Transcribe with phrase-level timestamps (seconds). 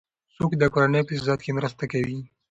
[0.35, 2.19] څوک د کورنۍ په اقتصاد کې مرسته کوي؟